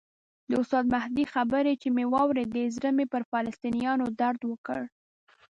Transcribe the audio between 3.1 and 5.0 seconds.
پر فلسطینیانو درد وکړ.